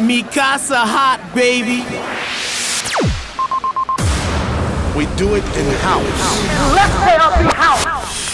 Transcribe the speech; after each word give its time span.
Mikasa 0.00 0.84
hot, 0.84 1.20
baby. 1.34 1.84
We 4.96 5.06
do 5.16 5.34
it 5.34 5.44
in 5.56 5.66
house. 5.84 6.04
Let's 6.74 6.94
tell 7.04 7.30
the 7.42 7.54
house. 7.54 7.84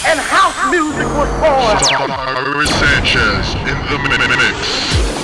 And 0.07 0.21
house 0.21 0.71
music 0.71 1.07
was 1.17 1.29
born. 1.41 2.11
Ira 2.11 2.67
Sanchez 2.67 3.55
in 3.69 3.77
the 3.91 3.99
mix. 4.37 5.24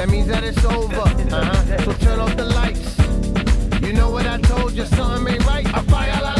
That 0.00 0.08
means 0.08 0.28
that 0.28 0.42
it's 0.42 0.64
over. 0.64 0.96
Uh-huh. 0.96 1.84
So 1.84 1.92
turn 1.92 2.20
off 2.20 2.34
the 2.34 2.46
lights. 2.46 2.96
You 3.86 3.92
know 3.92 4.08
what 4.08 4.26
I 4.26 4.38
told 4.38 4.72
you, 4.72 4.86
something 4.86 5.34
ain't 5.34 5.46
right. 5.46 5.66
I 5.74 5.82
fire 5.82 6.39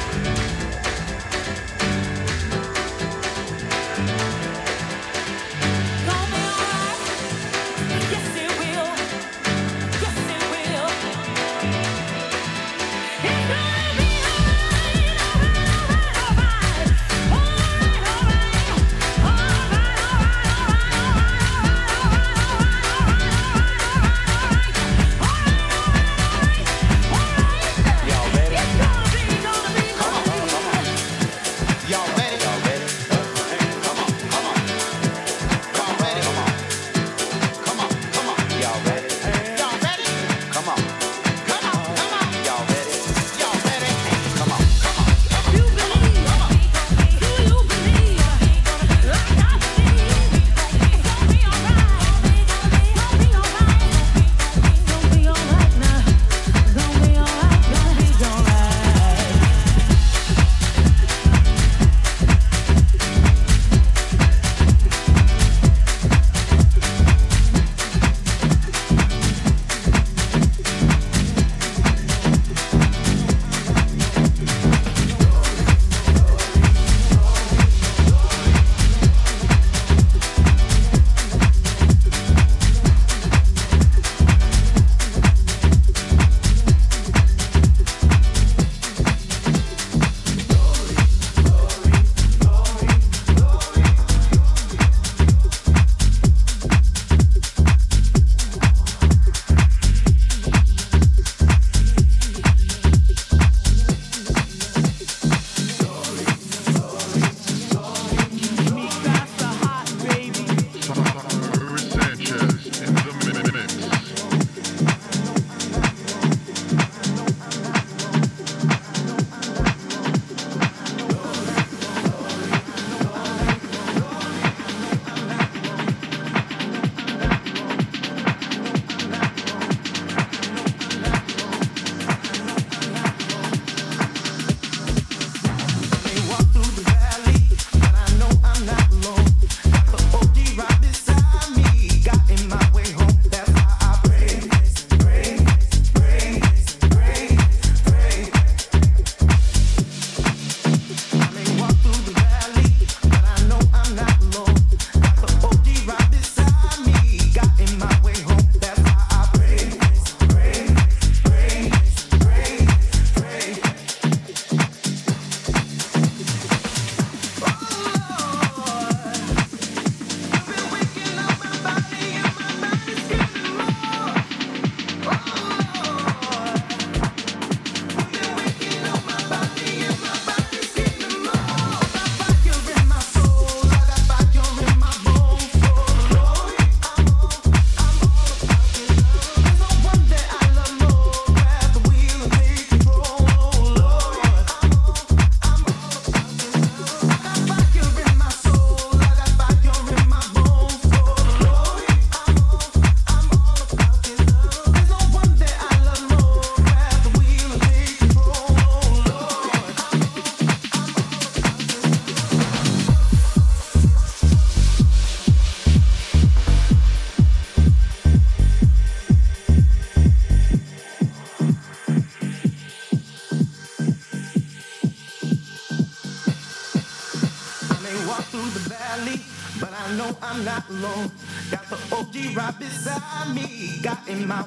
alone. 230.81 231.11
Got 231.51 231.69
the 231.69 231.77
OG 231.95 232.35
right 232.35 232.57
beside 232.57 233.35
me. 233.35 233.79
Got 233.81 234.07
in 234.07 234.27
my 234.27 234.41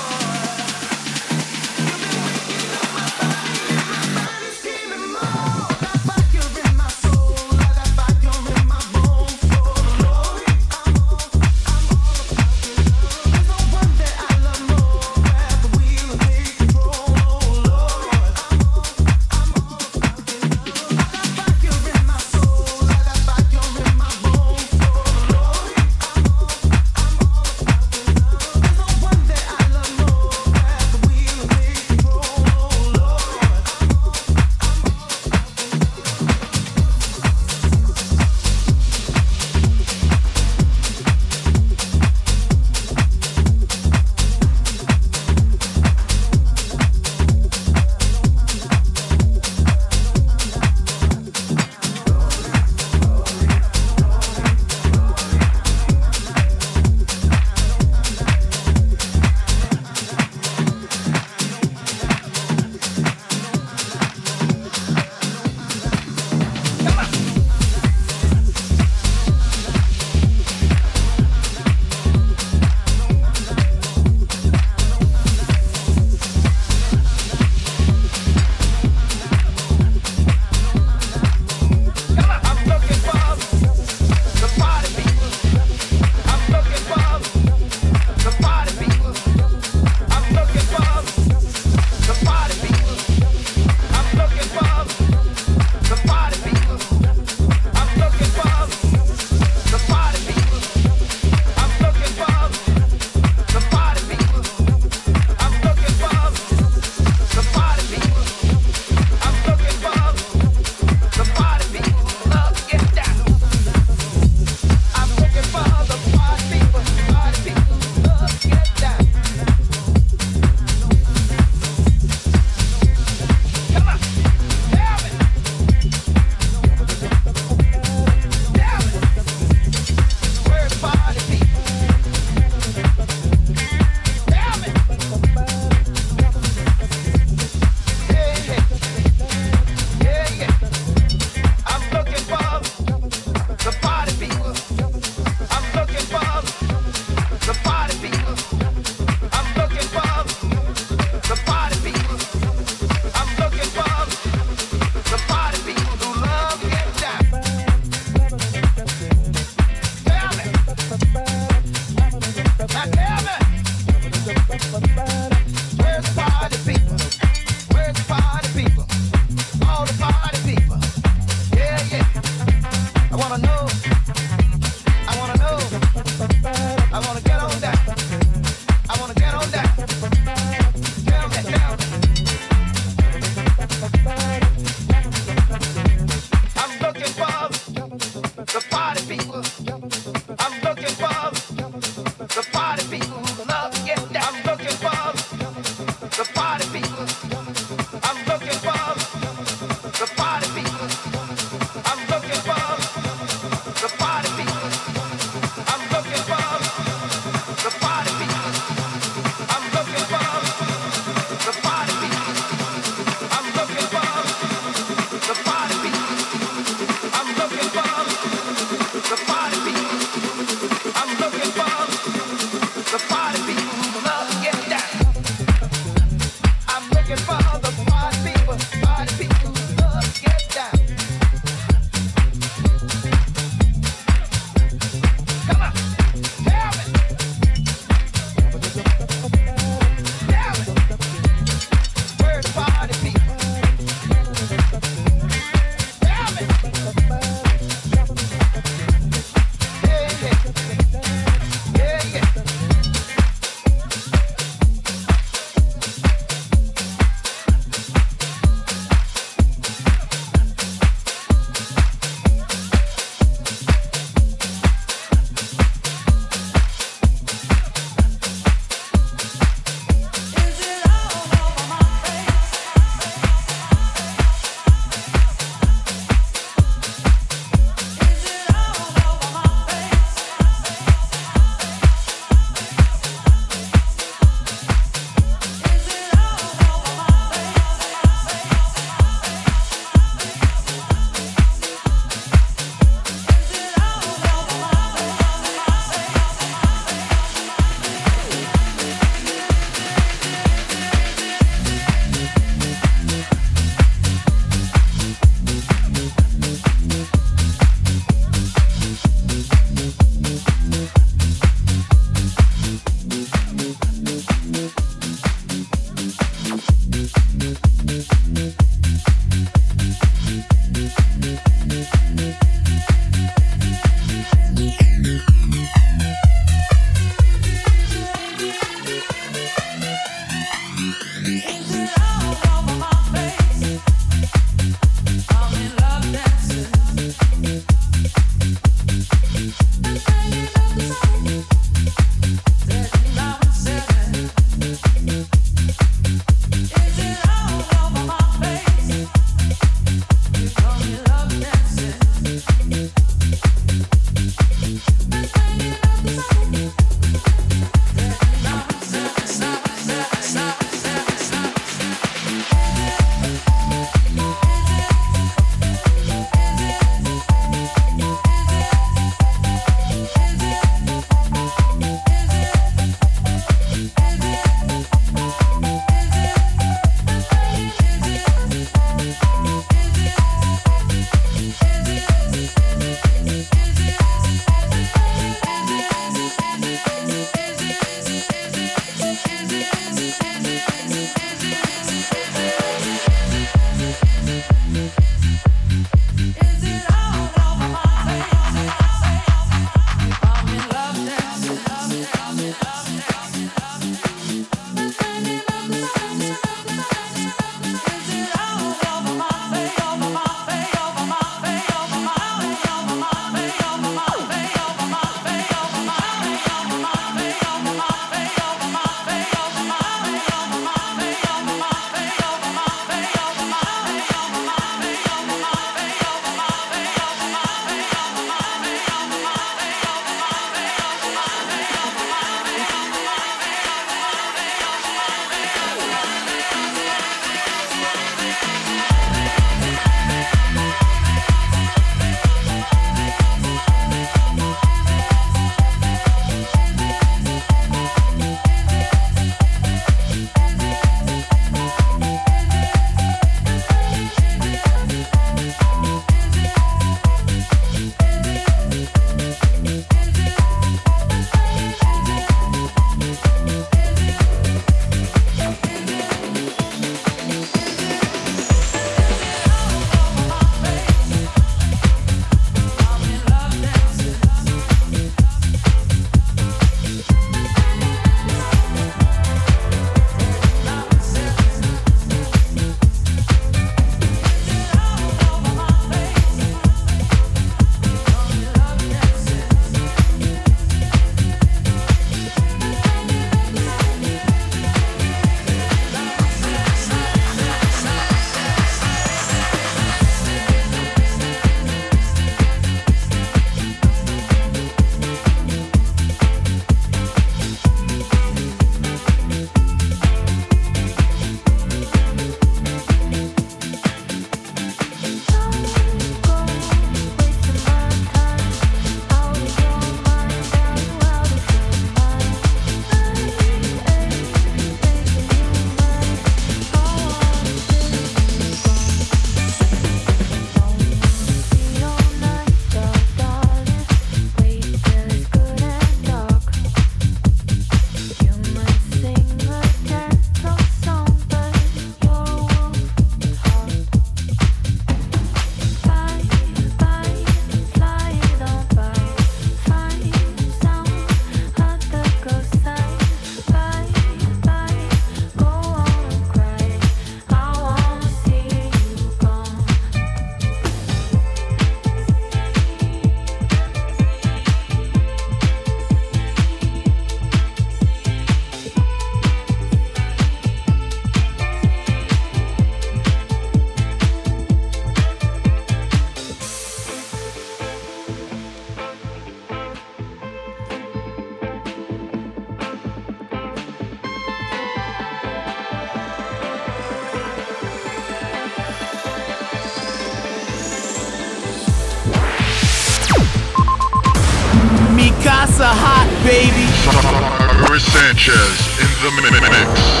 Sanchez 598.01 598.79
in 598.79 598.89
the 599.05 599.21
mix. 599.21 600.00